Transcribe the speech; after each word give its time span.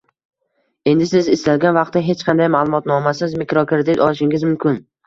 Endi 0.91 1.07
siz 1.11 1.29
istalgan 1.35 1.77
vaqtda, 1.77 2.03
hech 2.09 2.25
qanday 2.31 2.53
ma'lumotnomasiz 2.57 3.41
mikrokredit 3.45 4.07
olishingiz 4.09 4.53
mumkin 4.53 4.87